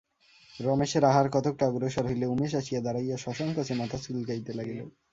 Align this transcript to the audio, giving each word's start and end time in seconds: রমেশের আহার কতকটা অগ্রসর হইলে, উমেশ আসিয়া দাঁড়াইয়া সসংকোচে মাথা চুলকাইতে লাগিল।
রমেশের 0.59 1.03
আহার 1.05 1.27
কতকটা 1.29 1.63
অগ্রসর 1.67 2.05
হইলে, 2.05 2.25
উমেশ 2.25 2.51
আসিয়া 2.55 2.81
দাঁড়াইয়া 2.81 3.17
সসংকোচে 3.17 3.73
মাথা 3.75 3.97
চুলকাইতে 4.03 4.51
লাগিল। 4.53 4.79